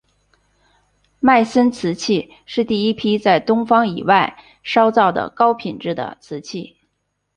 [1.19, 6.75] 迈森瓷器是第一批在东方以外烧造的高品质的瓷器。